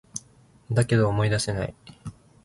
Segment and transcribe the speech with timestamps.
[0.71, 1.75] だけど、思い出せない